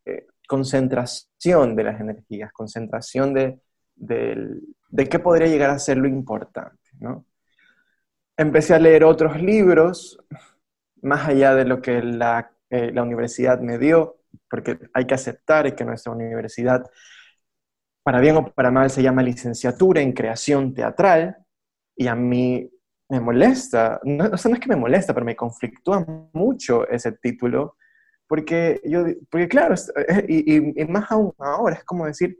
concentración 0.50 1.76
de 1.76 1.84
las 1.84 2.00
energías, 2.00 2.52
concentración 2.52 3.32
de, 3.32 3.60
de, 3.94 5.08
qué 5.08 5.20
podría 5.20 5.46
llegar 5.46 5.70
a 5.70 5.78
ser 5.78 5.96
lo 5.96 6.08
importante, 6.08 6.90
¿no? 6.98 7.24
Empecé 8.36 8.74
a 8.74 8.80
leer 8.80 9.04
otros 9.04 9.40
libros, 9.40 10.18
más 11.02 11.28
allá 11.28 11.54
de 11.54 11.66
lo 11.66 11.80
que 11.80 12.02
la, 12.02 12.50
eh, 12.68 12.90
la 12.92 13.04
universidad 13.04 13.60
me 13.60 13.78
dio, 13.78 14.16
porque 14.50 14.76
hay 14.92 15.06
que 15.06 15.14
aceptar 15.14 15.72
que 15.76 15.84
nuestra 15.84 16.10
universidad, 16.10 16.84
para 18.02 18.18
bien 18.18 18.36
o 18.38 18.52
para 18.52 18.72
mal, 18.72 18.90
se 18.90 19.04
llama 19.04 19.22
licenciatura 19.22 20.00
en 20.00 20.12
creación 20.12 20.74
teatral, 20.74 21.36
y 21.94 22.08
a 22.08 22.16
mí 22.16 22.68
me 23.08 23.20
molesta, 23.20 24.00
no, 24.02 24.24
o 24.24 24.36
sea, 24.36 24.48
no 24.48 24.56
es 24.56 24.60
que 24.60 24.68
me 24.68 24.74
molesta, 24.74 25.14
pero 25.14 25.24
me 25.24 25.36
conflictúa 25.36 26.04
mucho 26.32 26.88
ese 26.88 27.12
título, 27.12 27.76
porque 28.30 28.80
yo, 28.84 29.04
porque 29.28 29.48
claro, 29.48 29.74
eh, 29.74 30.24
y, 30.28 30.80
y, 30.80 30.84
más 30.86 31.10
aún 31.10 31.34
ahora, 31.40 31.74
es 31.74 31.82
como 31.82 32.06
decir, 32.06 32.38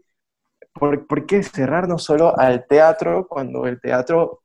¿por, 0.73 1.05
¿por, 1.09 1.27
qué 1.27 1.43
cerrarnos 1.43 2.05
solo 2.05 2.39
al 2.39 2.65
teatro 2.69 3.27
cuando 3.27 3.67
el 3.67 3.81
teatro, 3.81 4.45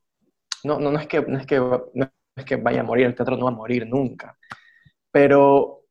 no, 0.64 0.80
no, 0.80 0.92
no, 0.92 0.98
es 0.98 1.06
que, 1.06 1.22
no, 1.22 1.38
es 1.38 1.46
que, 1.46 1.60
no 1.60 2.12
es 2.36 2.46
que 2.46 2.56
vaya 2.56 2.80
a 2.82 2.84
morir, 2.84 3.06
el 3.06 3.14
teatro 3.14 3.38
no 3.38 3.46
va 3.46 3.52
a 3.52 3.54
morir 3.54 3.86
nunca, 3.86 4.36
pero 5.12 5.84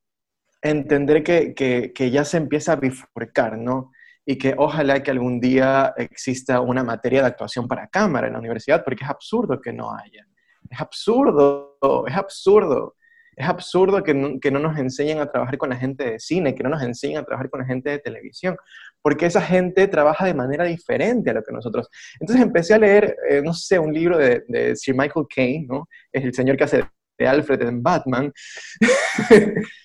entender 0.60 1.22
que, 1.22 1.54
que, 1.54 1.92
que, 1.94 2.10
ya 2.10 2.24
se 2.24 2.38
empieza 2.38 2.72
a 2.72 2.76
bifurcar, 2.76 3.56
¿no? 3.56 3.92
Y 4.26 4.38
que 4.38 4.56
ojalá 4.58 5.04
que 5.04 5.12
algún 5.12 5.38
día 5.38 5.94
exista 5.96 6.62
una 6.62 6.82
materia 6.82 7.20
de 7.20 7.28
actuación 7.28 7.68
para 7.68 7.86
cámara 7.86 8.26
en 8.26 8.32
la 8.32 8.40
universidad, 8.40 8.82
porque 8.82 9.04
es 9.04 9.10
absurdo 9.10 9.60
que 9.60 9.72
no 9.72 9.94
haya. 9.94 10.26
Es 10.68 10.80
absurdo, 10.80 11.78
es 12.08 12.16
absurdo. 12.16 12.96
Es 13.36 13.48
absurdo 13.48 14.02
que 14.02 14.14
no, 14.14 14.38
que 14.40 14.50
no 14.50 14.58
nos 14.58 14.78
enseñen 14.78 15.18
a 15.18 15.30
trabajar 15.30 15.58
con 15.58 15.70
la 15.70 15.76
gente 15.76 16.04
de 16.04 16.20
cine, 16.20 16.54
que 16.54 16.62
no 16.62 16.70
nos 16.70 16.82
enseñen 16.82 17.18
a 17.18 17.24
trabajar 17.24 17.50
con 17.50 17.60
la 17.60 17.66
gente 17.66 17.90
de 17.90 17.98
televisión, 17.98 18.56
porque 19.02 19.26
esa 19.26 19.40
gente 19.42 19.88
trabaja 19.88 20.26
de 20.26 20.34
manera 20.34 20.64
diferente 20.64 21.30
a 21.30 21.34
lo 21.34 21.42
que 21.42 21.52
nosotros. 21.52 21.88
Entonces 22.20 22.44
empecé 22.44 22.74
a 22.74 22.78
leer, 22.78 23.16
eh, 23.28 23.42
no 23.42 23.52
sé, 23.52 23.78
un 23.78 23.92
libro 23.92 24.18
de, 24.18 24.76
Sir 24.76 24.94
Michael 24.94 25.26
Caine, 25.34 25.66
¿no? 25.68 25.88
Es 26.12 26.24
el 26.24 26.34
señor 26.34 26.56
que 26.56 26.64
hace 26.64 26.84
de 27.18 27.26
Alfred 27.26 27.62
en 27.62 27.82
Batman. 27.82 28.32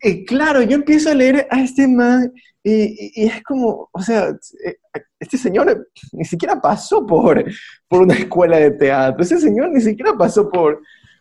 Y 0.00 0.24
claro, 0.24 0.62
yo 0.62 0.76
empiezo 0.76 1.10
a 1.10 1.14
leer 1.14 1.46
a 1.50 1.60
este 1.60 1.88
man 1.88 2.32
y, 2.62 3.24
es 3.26 3.42
como, 3.42 3.88
o 3.92 4.02
sea, 4.02 4.28
eh, 4.64 4.76
este 5.18 5.38
señor 5.38 5.88
ni 6.12 6.24
siquiera 6.24 6.60
pasó 6.60 7.06
por, 7.06 7.44
por 7.88 8.02
una 8.02 8.14
escuela 8.14 8.58
de 8.58 8.72
teatro, 8.72 9.22
ese 9.22 9.40
señor 9.40 9.70
ni 9.70 9.80
siquiera 9.80 10.12
pasó 10.16 10.48
por... 10.48 10.80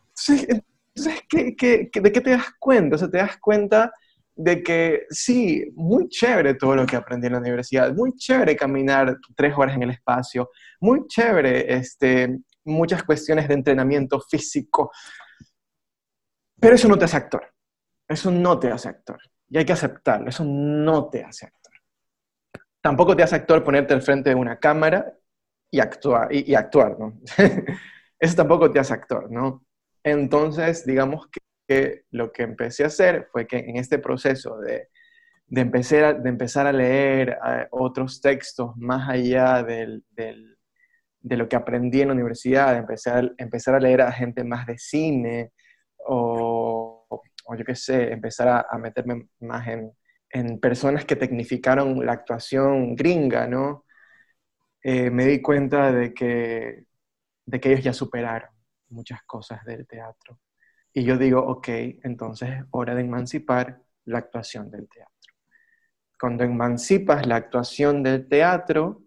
Entonces, 0.10 0.62
¿qué, 1.30 1.56
qué, 1.56 1.90
de 1.94 2.12
qué 2.12 2.22
te 2.22 2.32
das 2.32 2.54
cuenta? 2.60 2.96
O 2.96 3.00
sea, 3.00 3.10
te 3.10 3.18
das 3.18 3.38
cuenta 3.38 3.92
de 4.36 4.62
que 4.62 5.06
sí, 5.10 5.66
muy 5.76 6.08
chévere 6.10 6.54
todo 6.54 6.76
lo 6.76 6.86
que 6.86 6.96
aprendí 6.96 7.28
en 7.28 7.34
la 7.34 7.40
universidad, 7.40 7.94
muy 7.94 8.14
chévere 8.14 8.56
caminar 8.56 9.18
tres 9.36 9.54
horas 9.58 9.76
en 9.76 9.84
el 9.84 9.90
espacio, 9.90 10.52
muy 10.80 11.08
chévere 11.08 11.74
este, 11.74 12.38
muchas 12.64 13.04
cuestiones 13.04 13.48
de 13.48 13.56
entrenamiento 13.56 14.20
físico, 14.22 14.92
pero 16.60 16.76
eso 16.76 16.88
no 16.88 16.98
te 16.98 17.06
hace 17.06 17.18
actor. 17.18 17.54
Eso 18.08 18.32
no 18.32 18.60
te 18.60 18.72
hace 18.72 18.90
actor. 18.90 19.20
Y 19.50 19.58
hay 19.58 19.66
que 19.66 19.74
aceptarlo. 19.74 20.30
Eso 20.30 20.44
no 20.46 21.10
te 21.10 21.24
hace 21.24 21.46
actor. 21.46 21.74
Tampoco 22.82 23.16
te 23.16 23.24
hace 23.24 23.36
actor 23.36 23.64
ponerte 23.64 23.94
al 23.94 24.02
frente 24.02 24.30
de 24.30 24.36
una 24.36 24.58
cámara 24.60 25.14
y 25.70 25.80
actuar, 25.80 26.34
y, 26.34 26.56
actuar 26.56 26.98
¿no? 26.98 27.20
Eso 28.20 28.36
tampoco 28.36 28.72
te 28.72 28.80
hace 28.80 28.94
actor, 28.94 29.30
¿no? 29.30 29.66
Entonces, 30.12 30.86
digamos 30.86 31.28
que, 31.68 32.04
lo 32.12 32.32
que 32.32 32.44
empecé 32.44 32.84
a 32.84 32.88
hacer 32.88 33.28
fue 33.32 33.46
que 33.46 33.58
en 33.58 33.76
este 33.76 34.00
proceso 34.00 34.58
de, 34.60 34.88
empezar, 35.50 36.66
a, 36.66 36.72
leer 36.72 37.38
eh, 37.46 37.68
otros 37.72 38.22
textos 38.22 38.72
más 38.78 39.10
allá 39.10 39.64
de 39.64 40.02
lo 41.22 41.50
que 41.50 41.56
aprendí 41.58 42.02
en 42.02 42.08
la 42.10 42.14
universidad, 42.14 42.78
empezar, 42.78 43.76
a 43.76 43.80
leer 43.80 44.02
a 44.02 44.12
gente 44.14 44.44
más 44.46 44.66
de 44.66 44.78
cine 44.78 45.52
o 46.06 47.06
yo 47.58 47.66
qué 47.66 47.76
sé, 47.76 48.12
empezar 48.14 48.66
a, 48.70 48.78
meterme 48.78 49.28
más 49.40 49.68
en, 49.68 50.60
personas 50.60 51.06
que 51.06 51.16
tecnificaron 51.16 52.06
la 52.06 52.14
actuación 52.14 52.96
gringa, 52.96 53.48
¿no? 53.48 53.86
Eh, 54.84 55.10
me 55.10 55.26
di 55.26 55.42
cuenta 55.42 55.92
de 55.92 56.14
que 56.14 56.86
ellos 57.52 57.84
ya 57.84 57.94
superaron 57.94 58.57
muchas 58.90 59.24
cosas 59.24 59.64
del 59.66 59.88
teatro. 59.88 60.40
Y 60.94 61.04
yo 61.04 61.18
digo, 61.18 61.42
ok, 61.42 61.68
entonces 62.04 62.50
es 62.50 62.66
hora 62.72 62.96
de 62.96 63.02
emancipar 63.02 63.82
la 64.06 64.20
actuación 64.20 64.72
del 64.72 64.88
teatro. 64.90 65.14
Cuando 66.20 66.44
emancipas 66.44 67.28
la 67.28 67.36
actuación 67.36 68.02
del 68.02 68.28
teatro, 68.28 69.04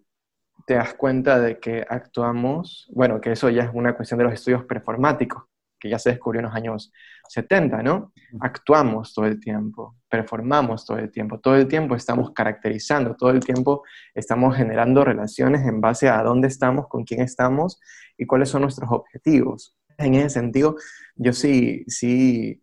te 0.66 0.74
das 0.74 0.94
cuenta 0.94 1.40
de 1.40 1.58
que 1.58 1.84
actuamos, 1.88 2.88
bueno, 2.94 3.20
que 3.20 3.32
eso 3.32 3.50
ya 3.50 3.64
es 3.64 3.70
una 3.72 3.96
cuestión 3.96 4.18
de 4.18 4.24
los 4.24 4.34
estudios 4.34 4.64
performáticos, 4.64 5.44
que 5.80 5.88
ya 5.88 5.98
se 5.98 6.10
descubrió 6.10 6.40
en 6.40 6.46
los 6.46 6.54
años 6.54 6.92
70, 7.28 7.82
¿no? 7.82 8.12
Actuamos 8.40 9.14
todo 9.14 9.26
el 9.26 9.40
tiempo, 9.40 9.96
performamos 10.08 10.84
todo 10.84 10.98
el 10.98 11.10
tiempo, 11.10 11.40
todo 11.40 11.56
el 11.56 11.66
tiempo 11.66 11.96
estamos 11.96 12.32
caracterizando, 12.32 13.16
todo 13.16 13.30
el 13.30 13.40
tiempo 13.40 13.82
estamos 14.14 14.56
generando 14.56 15.04
relaciones 15.04 15.66
en 15.66 15.80
base 15.80 16.08
a 16.08 16.22
dónde 16.22 16.48
estamos, 16.48 16.86
con 16.88 17.04
quién 17.04 17.22
estamos 17.22 17.80
y 18.16 18.26
cuáles 18.26 18.50
son 18.50 18.62
nuestros 18.62 18.90
objetivos. 18.92 19.76
En 19.96 20.14
ese 20.14 20.30
sentido, 20.30 20.76
yo 21.16 21.32
sí, 21.32 21.84
sí, 21.88 22.62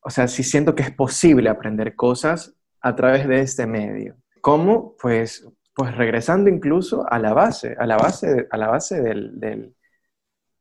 o 0.00 0.10
sea, 0.10 0.28
sí 0.28 0.42
siento 0.42 0.74
que 0.74 0.82
es 0.82 0.90
posible 0.90 1.48
aprender 1.48 1.96
cosas 1.96 2.54
a 2.80 2.94
través 2.94 3.26
de 3.26 3.40
este 3.40 3.66
medio. 3.66 4.16
¿Cómo? 4.40 4.94
Pues, 5.00 5.48
pues 5.74 5.96
regresando 5.96 6.50
incluso 6.50 7.10
a 7.10 7.18
la 7.18 7.32
base, 7.32 7.74
a 7.78 7.86
la 7.86 7.96
base, 7.96 8.46
a 8.50 8.56
la 8.56 8.68
base 8.68 9.00
del, 9.00 9.40
del 9.40 9.74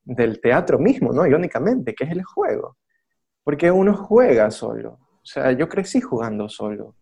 del 0.03 0.41
teatro 0.41 0.79
mismo, 0.79 1.13
¿no? 1.13 1.25
Irónicamente, 1.25 1.93
que 1.93 2.03
es 2.03 2.11
el 2.11 2.23
juego. 2.23 2.77
Porque 3.43 3.71
uno 3.71 3.95
juega 3.95 4.51
solo. 4.51 4.99
O 5.23 5.25
sea, 5.25 5.51
yo 5.51 5.69
crecí 5.69 6.01
jugando 6.01 6.49
solo. 6.49 6.95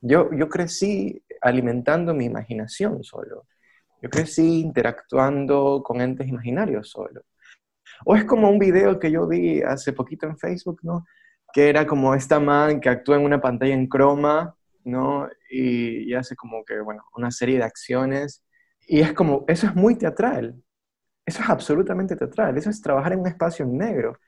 Yo, 0.00 0.30
yo 0.32 0.48
crecí 0.48 1.22
alimentando 1.40 2.14
mi 2.14 2.24
imaginación 2.24 3.02
solo. 3.04 3.46
Yo 4.02 4.08
crecí 4.08 4.60
interactuando 4.60 5.82
con 5.84 6.00
entes 6.00 6.26
imaginarios 6.26 6.90
solo. 6.90 7.22
O 8.04 8.16
es 8.16 8.24
como 8.24 8.48
un 8.48 8.58
video 8.58 8.98
que 8.98 9.10
yo 9.10 9.26
vi 9.26 9.62
hace 9.62 9.92
poquito 9.92 10.26
en 10.26 10.38
Facebook, 10.38 10.80
¿no? 10.82 11.04
Que 11.52 11.68
era 11.68 11.86
como 11.86 12.14
esta 12.14 12.40
man 12.40 12.80
que 12.80 12.88
actúa 12.88 13.16
en 13.16 13.24
una 13.24 13.40
pantalla 13.40 13.74
en 13.74 13.86
croma, 13.88 14.54
¿no? 14.84 15.28
Y, 15.50 16.10
y 16.10 16.14
hace 16.14 16.34
como 16.34 16.64
que, 16.64 16.80
bueno, 16.80 17.04
una 17.14 17.30
serie 17.30 17.58
de 17.58 17.64
acciones. 17.64 18.42
Y 18.86 19.00
es 19.00 19.12
como, 19.12 19.44
eso 19.48 19.66
es 19.66 19.74
muy 19.74 19.96
teatral. 19.96 20.56
Eso 21.30 21.42
es 21.44 21.48
absolutamente 21.48 22.16
teatral, 22.16 22.58
eso 22.58 22.70
es 22.70 22.82
trabajar 22.82 23.12
en 23.12 23.20
un 23.20 23.28
espacio 23.28 23.64
negro. 23.64 24.18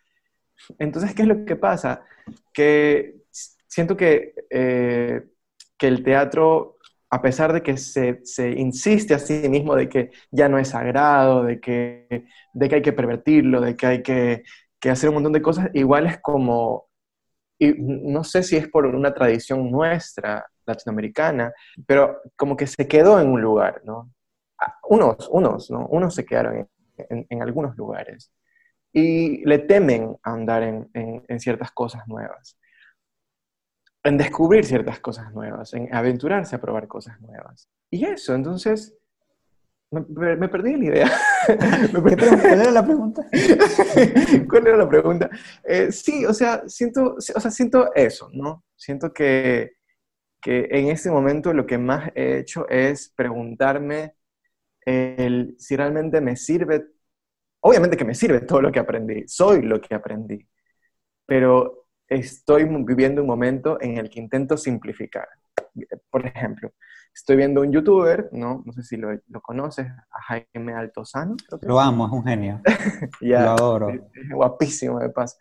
Entonces, 0.79 1.15
¿qué 1.15 1.23
es 1.23 1.29
lo 1.29 1.45
que 1.45 1.57
pasa? 1.57 2.05
Que 2.53 3.17
siento 3.67 3.97
que, 3.97 4.35
eh, 4.49 5.25
que 5.77 5.89
el 5.89 6.05
teatro, 6.05 6.77
a 7.11 7.21
pesar 7.21 7.53
de 7.53 7.61
que 7.61 7.77
se, 7.77 8.21
se, 8.25 8.53
insiste 8.53 9.15
a 9.15 9.19
sí 9.19 9.49
mismo 9.49 9.75
de 9.75 9.89
que 9.89 10.13
ya 10.31 10.49
no 10.49 10.59
es 10.61 10.69
sagrado, 10.69 11.43
de 11.43 11.59
que, 11.59 12.27
de 12.53 12.69
que 12.69 12.77
hay 12.77 12.83
que 12.83 12.93
pervertirlo, 12.93 13.61
de 13.61 13.75
que 13.75 13.87
hay 13.87 14.03
que, 14.05 14.45
que 14.79 14.91
hacer 14.91 15.09
un 15.09 15.17
montón 15.17 15.33
de 15.33 15.43
cosas, 15.43 15.71
igual 15.75 16.07
es 16.07 16.21
como, 16.21 16.89
y 17.59 17.75
no 17.79 18.23
sé 18.23 18.45
si 18.45 18.57
es 18.57 18.69
por 18.69 18.87
una 18.87 19.13
tradición 19.13 19.73
nuestra, 19.73 20.47
latinoamericana, 20.67 21.53
pero 21.85 22.21
como 22.37 22.57
que 22.57 22.69
se 22.69 22.87
quedó 22.87 23.21
en 23.21 23.29
un 23.29 23.43
lugar, 23.43 23.83
¿no? 23.85 24.13
Ah, 24.61 24.79
unos, 24.89 25.29
unos, 25.33 25.71
¿no? 25.73 25.87
Unos 25.89 26.15
se 26.15 26.25
quedaron 26.25 26.69
en, 27.09 27.43
algunos 27.43 27.77
lugares 27.77 28.33
y 28.93 29.45
le 29.47 29.59
temen 29.59 30.17
a 30.23 30.33
andar 30.33 30.63
en, 30.63 30.91
en, 30.95 31.41
ciertas 31.41 31.71
cosas 31.73 32.07
nuevas, 32.07 32.59
en 34.05 34.19
descubrir 34.19 34.65
ciertas 34.65 35.01
cosas 35.01 35.33
nuevas, 35.33 35.73
en 35.75 35.95
aventurarse 35.95 36.57
a 36.57 36.61
probar 36.61 36.89
cosas 36.89 37.21
nuevas. 37.21 37.69
Y 37.91 38.05
eso, 38.05 38.35
entonces, 38.35 38.95
me, 39.93 40.37
me 40.37 40.49
perdí 40.49 40.77
la 40.77 40.85
idea. 40.85 41.11
¿Cuál 41.93 42.61
era 42.61 42.71
la 42.71 42.85
pregunta? 42.85 43.27
¿Cuál 44.49 44.67
era 44.67 44.77
la 44.77 44.89
pregunta? 44.89 45.31
Eh, 45.65 45.93
sí, 45.93 46.25
o 46.25 46.33
sea, 46.33 46.63
siento, 46.67 47.17
o 47.17 47.21
sea, 47.21 47.51
siento 47.51 47.95
eso, 47.95 48.31
¿no? 48.33 48.65
Siento 48.77 49.13
que, 49.13 49.73
que 50.41 50.69
en 50.71 50.89
este 50.89 51.11
momento 51.11 51.53
lo 51.53 51.67
que 51.67 51.79
más 51.79 52.11
he 52.15 52.39
hecho 52.39 52.69
es 52.69 53.13
preguntarme 53.15 54.15
el, 54.85 55.55
si 55.59 55.77
realmente 55.77 56.21
me 56.21 56.37
sirve, 56.37 56.87
obviamente 57.63 57.97
que 57.97 58.05
me 58.05 58.15
sirve 58.15 58.41
todo 58.41 58.61
lo 58.61 58.71
que 58.71 58.81
aprendí, 58.81 59.25
soy 59.27 59.63
lo 59.63 59.81
que 59.81 59.95
aprendí, 59.95 60.47
pero 61.27 61.87
estoy 62.09 62.65
viviendo 62.65 63.23
un 63.23 63.29
momento 63.29 63.79
en 63.81 63.99
el 63.99 64.11
que 64.11 64.21
intento 64.21 64.57
simplificar. 64.57 65.29
Por 66.11 66.27
ejemplo, 66.27 66.73
estoy 67.15 67.37
viendo 67.37 67.63
un 67.63 67.73
youtuber, 67.73 68.29
¿no? 68.33 68.63
No 68.65 68.73
sé 68.73 68.83
si 68.83 68.97
lo, 68.97 69.19
lo 69.29 69.41
conoces, 69.41 69.87
a 69.87 70.23
Jaime 70.23 70.75
Altozano. 70.75 71.37
Lo 71.63 71.81
amo, 71.81 72.07
es 72.07 72.13
un 72.13 72.25
genio. 72.25 72.61
lo 73.21 73.39
adoro. 73.39 73.91
Es, 73.91 74.01
guapísimo, 74.31 74.99
de 74.99 75.11
paso. 75.11 75.37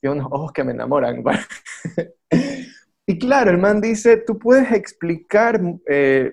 Tiene 0.00 0.16
unos 0.16 0.28
ojos 0.32 0.52
que 0.52 0.64
me 0.64 0.72
enamoran. 0.72 1.22
y 3.06 3.18
claro, 3.18 3.50
el 3.50 3.58
man 3.58 3.80
dice, 3.80 4.16
tú 4.18 4.38
puedes 4.38 4.72
explicar 4.72 5.60
eh, 5.86 6.32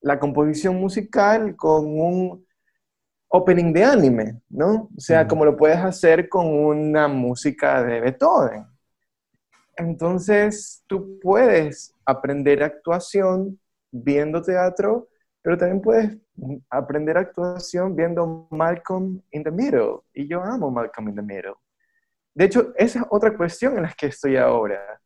la 0.00 0.18
composición 0.18 0.76
musical 0.76 1.56
con 1.56 1.86
un 1.86 2.46
opening 3.34 3.72
de 3.72 3.82
anime, 3.82 4.42
¿no? 4.50 4.90
O 4.94 5.00
sea, 5.00 5.26
como 5.26 5.46
lo 5.46 5.56
puedes 5.56 5.78
hacer 5.78 6.28
con 6.28 6.46
una 6.46 7.08
música 7.08 7.82
de 7.82 8.00
Beethoven. 8.00 8.66
Entonces, 9.74 10.84
tú 10.86 11.18
puedes 11.18 11.94
aprender 12.04 12.62
actuación 12.62 13.58
viendo 13.90 14.42
teatro, 14.42 15.08
pero 15.40 15.56
también 15.56 15.80
puedes 15.80 16.18
aprender 16.68 17.16
actuación 17.16 17.96
viendo 17.96 18.46
Malcolm 18.50 19.22
in 19.30 19.42
the 19.42 19.50
Middle. 19.50 20.00
Y 20.12 20.28
yo 20.28 20.42
amo 20.42 20.70
Malcolm 20.70 21.08
in 21.08 21.16
the 21.16 21.22
Middle. 21.22 21.54
De 22.34 22.44
hecho, 22.44 22.74
esa 22.76 23.00
es 23.00 23.06
otra 23.08 23.34
cuestión 23.34 23.78
en 23.78 23.84
la 23.84 23.94
que 23.96 24.08
estoy 24.08 24.36
ahora. 24.36 25.00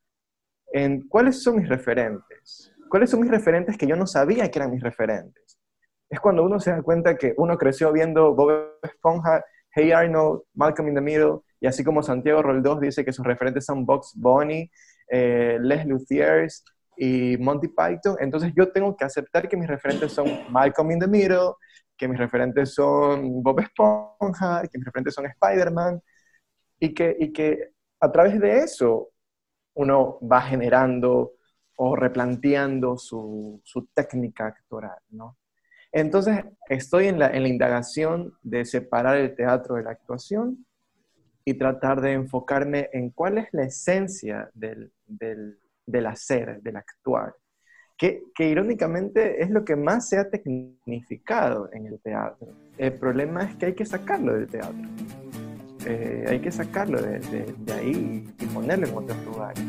En 0.73 1.07
cuáles 1.07 1.41
son 1.45 1.59
mis 1.59 1.69
referentes. 1.69 2.73
¿Cuáles 2.89 3.09
son 3.09 3.21
mis 3.21 3.31
referentes 3.31 3.79
que 3.79 3.87
yo 3.87 3.95
no 3.95 4.07
sabía 4.07 4.51
que 4.51 4.59
eran 4.59 4.73
mis 4.73 4.83
referentes? 4.83 5.61
Es 6.09 6.21
cuando 6.21 6.45
uno 6.45 6.61
se 6.61 6.71
da 6.71 6.83
cuenta 6.83 7.17
que 7.17 7.35
uno 7.37 7.57
creció 7.59 7.93
viendo 7.93 8.35
Bob 8.35 8.79
Esponja, 8.83 9.45
Hey 9.75 9.93
Arnold, 9.93 10.43
Malcolm 10.55 10.89
in 10.89 10.95
the 10.95 11.01
Middle, 11.01 11.41
y 11.61 11.67
así 11.67 11.85
como 11.85 12.03
Santiago 12.03 12.43
Roldós 12.43 12.81
dice 12.81 13.05
que 13.05 13.13
sus 13.13 13.27
referentes 13.27 13.65
son 13.65 13.85
Box 13.85 14.13
Bunny, 14.15 14.71
eh, 15.11 15.59
Les 15.61 15.85
Luthiers 15.85 16.65
y 16.97 17.37
Monty 17.39 17.69
Python, 17.69 18.17
entonces 18.21 18.53
yo 18.57 18.73
tengo 18.73 18.97
que 18.97 19.05
aceptar 19.05 19.49
que 19.49 19.57
mis 19.57 19.69
referentes 19.69 20.13
son 20.13 20.27
Malcolm 20.51 20.93
in 20.93 21.01
the 21.01 21.07
Middle, 21.07 21.53
que 21.97 22.09
mis 22.09 22.19
referentes 22.19 22.75
son 22.75 23.43
Bob 23.43 23.61
Esponja, 23.61 24.63
que 24.63 24.79
mis 24.79 24.85
referentes 24.85 25.15
son 25.15 25.27
Spider-Man, 25.27 26.01
y 26.79 26.95
que, 26.95 27.71
a 28.01 28.13
través 28.13 28.41
de 28.41 28.59
eso 28.59 29.11
uno 29.75 30.19
va 30.21 30.41
generando 30.43 31.33
o 31.77 31.97
replanteando 31.97 32.97
su, 32.97 33.61
su 33.65 33.87
técnica 33.95 34.47
actoral, 34.47 34.99
¿no? 35.11 35.37
Entonces, 35.97 36.45
estoy 36.69 37.07
en 37.07 37.19
la, 37.19 37.31
en 37.31 37.43
la, 37.43 37.49
indagación 37.49 38.35
de 38.43 38.67
separar 38.67 39.17
el 39.17 39.35
teatro 39.35 39.77
de 39.77 39.83
la 39.83 39.93
actuación 39.93 40.67
y 41.43 41.55
tratar 41.55 42.03
de 42.03 42.13
enfocarme 42.13 42.91
en 42.93 43.09
cuál 43.09 43.39
es 43.39 43.49
la 43.53 43.63
esencia 43.63 44.51
del, 44.53 44.93
del, 45.07 45.59
del 45.87 46.05
hacer, 46.05 46.61
del 46.61 46.77
actuar, 46.77 47.35
que, 47.97 48.25
que, 48.35 48.47
irónicamente 48.47 49.43
es 49.43 49.49
lo 49.49 49.65
que 49.65 49.75
más 49.75 50.07
se 50.07 50.19
ha 50.19 50.29
tecnificado 50.29 51.71
en 51.73 51.87
el 51.87 51.99
teatro. 52.01 52.49
El 52.77 52.93
problema 52.93 53.45
es 53.45 53.57
que 53.57 53.67
hay 53.67 53.75
que 53.75 53.87
sacarlo 53.87 54.35
del 54.35 54.49
teatro. 54.49 54.89
Eh, 55.87 56.27
hay 56.29 56.41
que 56.41 56.53
sacarlo 56.53 57.01
de, 57.01 57.21
de, 57.21 57.55
de 57.57 57.73
ahí 57.73 58.35
y 58.39 58.47
ponerlo 58.49 58.87
en 58.87 58.95
otros 58.99 59.25
lugares. 59.25 59.65